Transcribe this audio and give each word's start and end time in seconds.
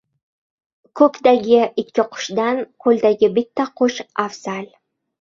•Ko‘kdagi 1.01 1.59
ikki 1.83 2.07
qushdan 2.17 2.65
qo‘ldagi 2.89 3.33
bitta 3.39 3.71
qush 3.79 4.03
afzal. 4.29 4.71